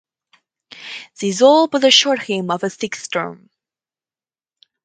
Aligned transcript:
This 1.19 1.43
all 1.43 1.67
but 1.67 1.83
assured 1.83 2.23
him 2.23 2.49
of 2.49 2.63
a 2.63 2.71
sixth 2.71 3.11
term. 3.11 3.51